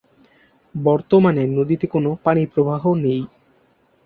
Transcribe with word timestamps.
বর্তমানে 0.75 1.43
নদীতে 1.47 1.85
কোনো 1.87 2.09
পানিপ্রবাহ 2.23 2.83
নেই। 3.03 3.21